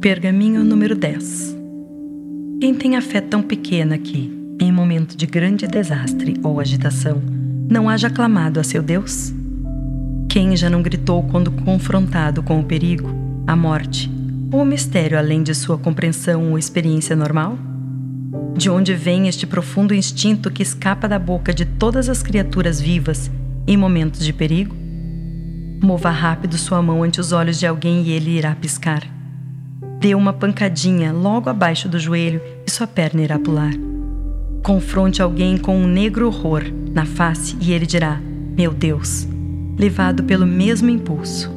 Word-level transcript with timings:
Pergaminho 0.00 0.64
número 0.64 0.96
10 0.96 1.54
Quem 2.58 2.74
tem 2.74 2.96
a 2.96 3.02
fé 3.02 3.20
tão 3.20 3.42
pequena 3.42 3.98
que, 3.98 4.34
em 4.58 4.72
momento 4.72 5.14
de 5.14 5.26
grande 5.26 5.66
desastre 5.66 6.36
ou 6.42 6.58
agitação, 6.58 7.20
não 7.68 7.86
haja 7.86 8.08
clamado 8.08 8.58
a 8.58 8.64
seu 8.64 8.82
Deus? 8.82 9.30
Quem 10.26 10.56
já 10.56 10.70
não 10.70 10.80
gritou 10.80 11.22
quando 11.24 11.50
confrontado 11.50 12.42
com 12.42 12.58
o 12.58 12.64
perigo, 12.64 13.10
a 13.46 13.54
morte 13.54 14.10
ou 14.50 14.62
o 14.62 14.64
mistério 14.64 15.18
além 15.18 15.42
de 15.42 15.54
sua 15.54 15.76
compreensão 15.76 16.52
ou 16.52 16.58
experiência 16.58 17.14
normal? 17.14 17.58
De 18.56 18.70
onde 18.70 18.94
vem 18.94 19.28
este 19.28 19.46
profundo 19.46 19.92
instinto 19.92 20.50
que 20.50 20.62
escapa 20.62 21.06
da 21.06 21.18
boca 21.18 21.52
de 21.52 21.66
todas 21.66 22.08
as 22.08 22.22
criaturas 22.22 22.80
vivas 22.80 23.30
em 23.66 23.76
momentos 23.76 24.24
de 24.24 24.32
perigo? 24.32 24.74
Mova 25.82 26.08
rápido 26.08 26.56
sua 26.56 26.80
mão 26.80 27.02
ante 27.02 27.20
os 27.20 27.32
olhos 27.32 27.58
de 27.58 27.66
alguém 27.66 28.04
e 28.04 28.12
ele 28.12 28.30
irá 28.30 28.54
piscar 28.54 29.19
Dê 30.00 30.14
uma 30.14 30.32
pancadinha 30.32 31.12
logo 31.12 31.50
abaixo 31.50 31.86
do 31.86 31.98
joelho 31.98 32.40
e 32.66 32.70
sua 32.70 32.86
perna 32.86 33.20
irá 33.20 33.38
pular. 33.38 33.74
Confronte 34.62 35.20
alguém 35.20 35.58
com 35.58 35.76
um 35.76 35.86
negro 35.86 36.26
horror 36.26 36.62
na 36.94 37.04
face 37.04 37.54
e 37.60 37.70
ele 37.70 37.84
dirá: 37.84 38.18
Meu 38.56 38.72
Deus, 38.72 39.28
levado 39.78 40.24
pelo 40.24 40.46
mesmo 40.46 40.88
impulso. 40.88 41.52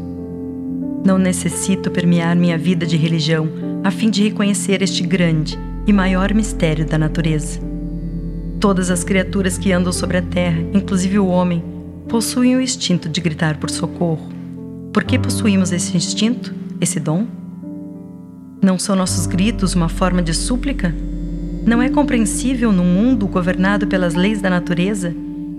Não 1.06 1.18
necessito 1.18 1.90
permear 1.90 2.36
minha 2.36 2.58
vida 2.58 2.86
de 2.86 2.98
religião 2.98 3.48
a 3.82 3.90
fim 3.90 4.10
de 4.10 4.24
reconhecer 4.24 4.82
este 4.82 5.04
grande 5.04 5.58
e 5.88 5.94
maior 5.94 6.34
mistério 6.34 6.86
da 6.86 6.98
natureza. 6.98 7.62
Todas 8.60 8.92
as 8.92 9.06
criaturas 9.06 9.58
que 9.58 9.72
andam 9.72 9.94
sobre 9.94 10.18
a 10.18 10.22
terra, 10.22 10.60
inclusive 10.74 11.18
o 11.18 11.28
homem, 11.28 11.64
possuem 12.10 12.58
o 12.58 12.62
instinto 12.62 13.08
de 13.08 13.22
gritar 13.22 13.56
por 13.56 13.70
socorro. 13.70 14.28
Por 14.92 15.06
que 15.06 15.18
possuímos 15.18 15.72
esse 15.72 15.96
instinto, 15.96 16.54
esse 16.82 17.00
dom? 17.00 17.26
Não 18.64 18.80
são 18.80 18.96
nossos 18.96 19.28
gritos 19.28 19.76
uma 19.76 19.90
forma 19.90 20.24
de 20.24 20.34
súplica? 20.34 20.96
Não 21.66 21.82
é 21.82 21.90
compreensível 21.90 22.72
num 22.72 22.86
mundo 22.86 23.28
governado 23.28 23.86
pelas 23.86 24.14
leis 24.14 24.42
da 24.42 24.50
natureza 24.50 25.14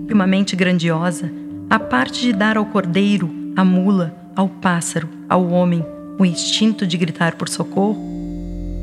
e 0.09 0.11
uma 0.11 0.25
mente 0.25 0.55
grandiosa, 0.55 1.31
a 1.69 1.77
parte 1.77 2.23
de 2.23 2.33
dar 2.33 2.57
ao 2.57 2.65
cordeiro, 2.65 3.29
à 3.55 3.63
mula, 3.63 4.11
ao 4.35 4.49
pássaro, 4.49 5.07
ao 5.29 5.47
homem, 5.47 5.85
o 6.17 6.25
instinto 6.25 6.87
de 6.87 6.97
gritar 6.97 7.35
por 7.35 7.47
socorro? 7.47 8.03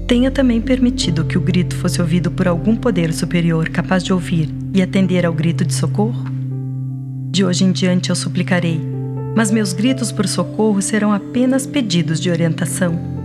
Tenha 0.06 0.31
também 0.31 0.61
permitido 0.61 1.25
que 1.25 1.36
o 1.36 1.41
grito 1.41 1.75
fosse 1.75 2.01
ouvido 2.01 2.31
por 2.31 2.47
algum 2.47 2.77
poder 2.77 3.12
superior 3.12 3.70
capaz 3.70 4.05
de 4.05 4.12
ouvir 4.12 4.48
e 4.73 4.81
atender 4.81 5.27
ao 5.27 5.33
grito 5.33 5.64
de 5.64 5.75
socorro? 5.75 6.27
De 7.29 7.45
hoje 7.45 7.64
em 7.64 7.73
diante 7.73 8.11
eu 8.11 8.14
suplicarei, 8.14 8.81
mas 9.34 9.51
meus 9.51 9.73
gritos 9.73 10.12
por 10.12 10.29
socorro 10.29 10.81
serão 10.81 11.12
apenas 11.12 11.67
pedidos 11.67 12.20
de 12.20 12.31
orientação 12.31 13.20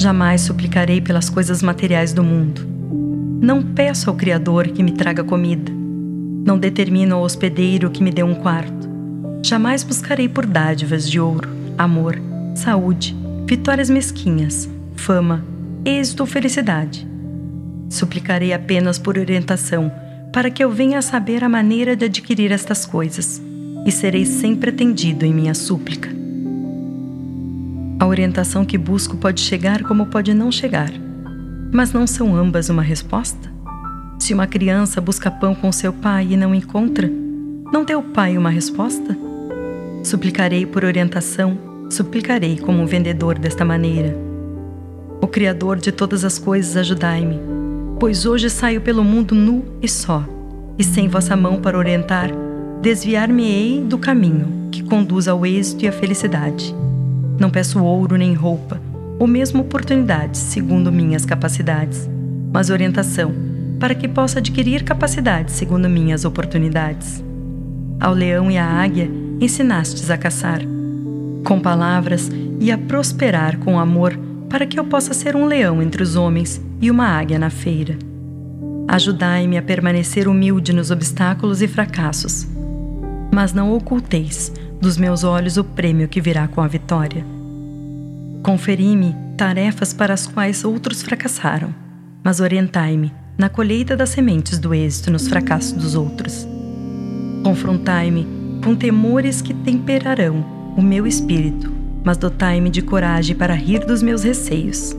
Jamais 0.00 0.42
suplicarei 0.42 1.00
pelas 1.00 1.30
coisas 1.30 1.62
materiais 1.62 2.12
do 2.12 2.22
mundo. 2.22 2.66
Não 3.40 3.62
peço 3.62 4.10
ao 4.10 4.16
Criador 4.16 4.68
que 4.68 4.82
me 4.82 4.92
traga 4.92 5.24
comida. 5.24 5.72
Não 6.44 6.58
determino 6.58 7.16
ao 7.16 7.22
hospedeiro 7.22 7.90
que 7.90 8.02
me 8.02 8.12
dê 8.12 8.22
um 8.22 8.34
quarto. 8.34 8.88
Jamais 9.42 9.82
buscarei 9.82 10.28
por 10.28 10.44
dádivas 10.44 11.08
de 11.08 11.18
ouro, 11.18 11.48
amor, 11.78 12.20
saúde, 12.54 13.16
vitórias 13.46 13.88
mesquinhas, 13.88 14.68
fama, 14.94 15.44
êxito 15.84 16.22
ou 16.22 16.26
felicidade. 16.26 17.06
Suplicarei 17.88 18.52
apenas 18.52 18.98
por 18.98 19.16
orientação, 19.16 19.90
para 20.32 20.50
que 20.50 20.62
eu 20.62 20.70
venha 20.70 20.98
a 20.98 21.02
saber 21.02 21.42
a 21.42 21.48
maneira 21.48 21.96
de 21.96 22.04
adquirir 22.04 22.52
estas 22.52 22.84
coisas, 22.84 23.40
e 23.86 23.90
serei 23.90 24.26
sempre 24.26 24.70
atendido 24.70 25.24
em 25.24 25.32
minha 25.32 25.54
súplica. 25.54 26.25
A 27.98 28.06
orientação 28.06 28.62
que 28.62 28.76
busco 28.76 29.16
pode 29.16 29.40
chegar 29.40 29.82
como 29.82 30.06
pode 30.06 30.34
não 30.34 30.52
chegar. 30.52 30.90
Mas 31.72 31.92
não 31.94 32.06
são 32.06 32.36
ambas 32.36 32.68
uma 32.68 32.82
resposta? 32.82 33.50
Se 34.18 34.34
uma 34.34 34.46
criança 34.46 35.00
busca 35.00 35.30
pão 35.30 35.54
com 35.54 35.72
seu 35.72 35.94
pai 35.94 36.28
e 36.30 36.36
não 36.36 36.54
encontra, 36.54 37.10
não 37.72 37.84
deu 37.84 38.00
o 38.00 38.02
pai 38.02 38.36
uma 38.36 38.50
resposta? 38.50 39.16
Suplicarei 40.04 40.66
por 40.66 40.84
orientação, 40.84 41.56
suplicarei 41.88 42.58
como 42.58 42.82
um 42.82 42.86
vendedor 42.86 43.38
desta 43.38 43.64
maneira. 43.64 44.14
O 45.22 45.26
Criador 45.26 45.78
de 45.78 45.90
todas 45.90 46.22
as 46.22 46.38
coisas, 46.38 46.76
ajudai-me, 46.76 47.40
pois 47.98 48.26
hoje 48.26 48.50
saio 48.50 48.82
pelo 48.82 49.02
mundo 49.02 49.34
nu 49.34 49.64
e 49.82 49.88
só, 49.88 50.22
e 50.78 50.84
sem 50.84 51.08
vossa 51.08 51.34
mão 51.34 51.60
para 51.62 51.78
orientar, 51.78 52.30
desviar-me-ei 52.82 53.80
do 53.80 53.96
caminho 53.96 54.68
que 54.70 54.82
conduz 54.82 55.26
ao 55.26 55.46
êxito 55.46 55.86
e 55.86 55.88
à 55.88 55.92
felicidade. 55.92 56.74
Não 57.38 57.50
peço 57.50 57.82
ouro 57.82 58.16
nem 58.16 58.34
roupa, 58.34 58.80
ou 59.18 59.26
mesmo 59.26 59.62
oportunidades 59.62 60.40
segundo 60.40 60.92
minhas 60.92 61.24
capacidades, 61.24 62.08
mas 62.52 62.70
orientação 62.70 63.32
para 63.78 63.94
que 63.94 64.08
possa 64.08 64.38
adquirir 64.38 64.84
capacidades 64.84 65.54
segundo 65.54 65.88
minhas 65.88 66.24
oportunidades. 66.24 67.22
Ao 68.00 68.12
leão 68.12 68.50
e 68.50 68.58
à 68.58 68.64
águia 68.64 69.10
ensinastes 69.40 70.10
a 70.10 70.16
caçar, 70.16 70.60
com 71.44 71.60
palavras 71.60 72.30
e 72.58 72.72
a 72.72 72.78
prosperar 72.78 73.58
com 73.58 73.78
amor, 73.78 74.18
para 74.48 74.64
que 74.64 74.78
eu 74.78 74.84
possa 74.84 75.12
ser 75.12 75.36
um 75.36 75.44
leão 75.44 75.82
entre 75.82 76.02
os 76.02 76.16
homens 76.16 76.60
e 76.80 76.90
uma 76.90 77.06
águia 77.06 77.38
na 77.38 77.50
feira. 77.50 77.98
Ajudai-me 78.88 79.58
a 79.58 79.62
permanecer 79.62 80.28
humilde 80.28 80.72
nos 80.72 80.90
obstáculos 80.90 81.60
e 81.60 81.68
fracassos, 81.68 82.46
mas 83.32 83.52
não 83.52 83.74
oculteis 83.74 84.52
dos 84.80 84.96
meus 84.96 85.24
olhos 85.24 85.56
o 85.56 85.64
prêmio 85.64 86.08
que 86.08 86.20
virá 86.20 86.46
com 86.48 86.60
a 86.60 86.66
vitória. 86.66 87.24
Conferi-me 88.42 89.14
tarefas 89.36 89.92
para 89.92 90.14
as 90.14 90.26
quais 90.26 90.64
outros 90.64 91.02
fracassaram, 91.02 91.74
mas 92.22 92.40
orientai-me 92.40 93.12
na 93.36 93.48
colheita 93.48 93.96
das 93.96 94.10
sementes 94.10 94.58
do 94.58 94.74
êxito 94.74 95.10
nos 95.10 95.28
fracassos 95.28 95.72
dos 95.72 95.94
outros. 95.94 96.46
Confrontai-me 97.42 98.26
com 98.64 98.74
temores 98.74 99.40
que 99.40 99.52
temperarão 99.52 100.44
o 100.76 100.82
meu 100.82 101.06
espírito, 101.06 101.72
mas 102.04 102.16
dotai-me 102.16 102.70
de 102.70 102.82
coragem 102.82 103.36
para 103.36 103.54
rir 103.54 103.84
dos 103.84 104.02
meus 104.02 104.22
receios. 104.22 104.96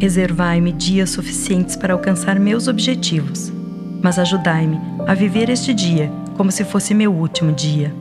Reservai-me 0.00 0.72
dias 0.72 1.10
suficientes 1.10 1.76
para 1.76 1.92
alcançar 1.92 2.38
meus 2.38 2.66
objetivos, 2.66 3.52
mas 4.02 4.18
ajudai-me 4.18 4.78
a 5.06 5.14
viver 5.14 5.48
este 5.48 5.72
dia 5.72 6.10
como 6.36 6.50
se 6.50 6.64
fosse 6.64 6.92
meu 6.94 7.12
último 7.12 7.52
dia. 7.52 7.94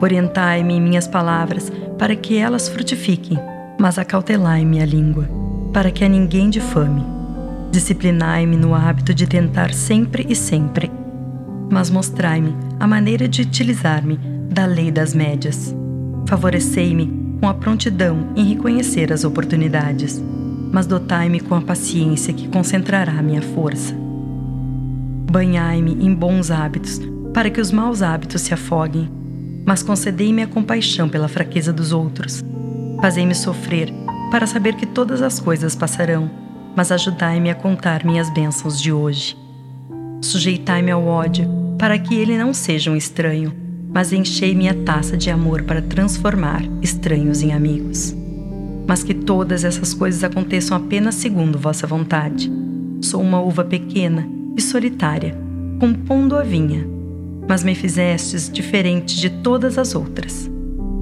Orientai-me 0.00 0.74
em 0.74 0.80
minhas 0.80 1.08
palavras 1.08 1.72
para 1.98 2.14
que 2.14 2.36
elas 2.36 2.68
frutifiquem, 2.68 3.38
mas 3.78 3.98
acautelai-me 3.98 4.80
a 4.80 4.86
língua, 4.86 5.28
para 5.72 5.90
que 5.90 6.04
a 6.04 6.08
ninguém 6.08 6.48
difame. 6.48 7.04
Disciplinai-me 7.72 8.56
no 8.56 8.74
hábito 8.74 9.12
de 9.12 9.26
tentar 9.26 9.74
sempre 9.74 10.24
e 10.28 10.36
sempre, 10.36 10.90
mas 11.70 11.90
mostrai-me 11.90 12.54
a 12.78 12.86
maneira 12.86 13.26
de 13.26 13.42
utilizar-me 13.42 14.18
da 14.48 14.66
lei 14.66 14.90
das 14.90 15.12
médias. 15.14 15.74
Favorecei-me 16.26 17.36
com 17.40 17.48
a 17.48 17.54
prontidão 17.54 18.28
em 18.36 18.44
reconhecer 18.44 19.12
as 19.12 19.24
oportunidades, 19.24 20.22
mas 20.72 20.86
dotai-me 20.86 21.40
com 21.40 21.56
a 21.56 21.60
paciência 21.60 22.32
que 22.32 22.48
concentrará 22.48 23.20
minha 23.20 23.42
força. 23.42 23.94
Banhai-me 25.30 25.92
em 25.92 26.14
bons 26.14 26.50
hábitos, 26.50 27.00
para 27.34 27.50
que 27.50 27.60
os 27.60 27.72
maus 27.72 28.00
hábitos 28.00 28.42
se 28.42 28.54
afoguem 28.54 29.18
mas 29.68 29.82
concedei-me 29.82 30.42
a 30.42 30.46
compaixão 30.46 31.10
pela 31.10 31.28
fraqueza 31.28 31.74
dos 31.74 31.92
outros. 31.92 32.42
Fazei-me 33.02 33.34
sofrer, 33.34 33.92
para 34.30 34.46
saber 34.46 34.74
que 34.76 34.86
todas 34.86 35.20
as 35.20 35.38
coisas 35.38 35.76
passarão, 35.76 36.30
mas 36.74 36.90
ajudai-me 36.90 37.50
a 37.50 37.54
contar 37.54 38.02
minhas 38.02 38.32
bênçãos 38.32 38.80
de 38.80 38.90
hoje. 38.90 39.36
Sujeitai-me 40.22 40.90
ao 40.90 41.04
ódio, 41.04 41.46
para 41.78 41.98
que 41.98 42.14
ele 42.14 42.38
não 42.38 42.54
seja 42.54 42.90
um 42.90 42.96
estranho, 42.96 43.52
mas 43.92 44.10
enchei 44.10 44.54
minha 44.54 44.72
taça 44.72 45.18
de 45.18 45.28
amor 45.28 45.62
para 45.64 45.82
transformar 45.82 46.62
estranhos 46.80 47.42
em 47.42 47.52
amigos. 47.52 48.16
Mas 48.86 49.02
que 49.02 49.12
todas 49.12 49.64
essas 49.64 49.92
coisas 49.92 50.24
aconteçam 50.24 50.78
apenas 50.78 51.16
segundo 51.16 51.58
vossa 51.58 51.86
vontade. 51.86 52.50
Sou 53.02 53.20
uma 53.20 53.38
uva 53.38 53.66
pequena 53.66 54.26
e 54.56 54.62
solitária, 54.62 55.36
compondo 55.78 56.36
a 56.36 56.42
vinha 56.42 56.96
mas 57.48 57.64
me 57.64 57.74
fizestes 57.74 58.50
diferente 58.50 59.16
de 59.16 59.30
todas 59.30 59.78
as 59.78 59.94
outras. 59.94 60.48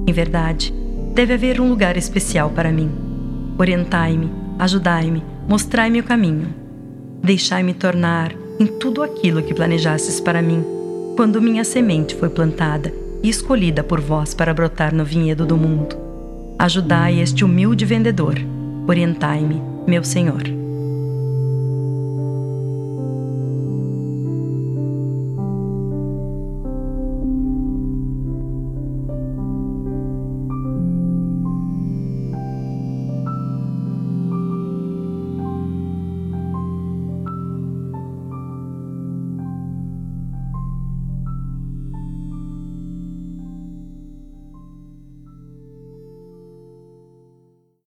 Em 0.07 0.13
verdade, 0.13 0.73
deve 1.13 1.33
haver 1.33 1.59
um 1.59 1.67
lugar 1.67 1.97
especial 1.97 2.49
para 2.49 2.71
mim. 2.71 2.89
Orientai-me, 3.57 4.31
ajudai-me, 4.57 5.21
mostrai-me 5.47 5.99
o 5.99 6.03
caminho. 6.03 6.47
Deixai-me 7.21 7.73
tornar 7.73 8.33
em 8.59 8.65
tudo 8.65 9.03
aquilo 9.03 9.43
que 9.43 9.53
planejastes 9.53 10.21
para 10.21 10.41
mim, 10.41 10.63
quando 11.15 11.41
minha 11.41 11.63
semente 11.63 12.15
foi 12.15 12.29
plantada 12.29 12.93
e 13.21 13.29
escolhida 13.29 13.83
por 13.83 13.99
vós 13.99 14.33
para 14.33 14.53
brotar 14.53 14.93
no 14.93 15.03
vinhedo 15.03 15.45
do 15.45 15.57
mundo. 15.57 15.95
Ajudai 16.57 17.19
este 17.19 17.43
humilde 17.43 17.85
vendedor. 17.85 18.35
Orientai-me, 18.87 19.61
meu 19.85 20.03
Senhor. 20.03 20.56